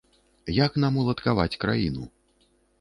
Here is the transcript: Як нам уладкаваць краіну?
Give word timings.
Як 0.65 0.79
нам 0.85 0.97
уладкаваць 1.03 1.59
краіну? 1.67 2.11